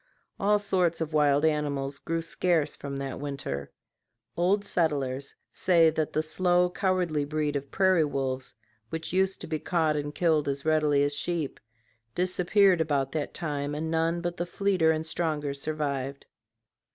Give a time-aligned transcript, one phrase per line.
[0.39, 3.69] All sorts of wild animals grew scarce from that winter.
[4.35, 8.55] Old settlers say that the slow cowardly breed of prairie wolves,
[8.89, 11.59] which used to be caught and killed as readily as sheep,
[12.15, 16.25] disappeared about that time and none but the fleeter and stronger survived.